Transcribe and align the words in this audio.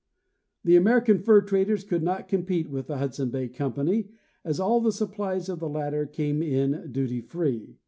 The 0.63 0.77
American 0.77 1.19
fur 1.19 1.41
traders 1.41 1.83
could 1.83 2.01
not 2.01 2.27
compete 2.27 2.67
with 2.71 2.87
the 2.87 2.97
Hudson 2.97 3.29
Bay 3.29 3.47
company, 3.47 4.09
as 4.43 4.59
all 4.59 4.81
the 4.81 4.91
supplies 4.91 5.47
of 5.47 5.59
the 5.59 5.69
latter 5.69 6.07
came 6.07 6.41
in 6.41 6.71
free 6.73 6.83
of 6.85 6.91
duty. 6.93 7.77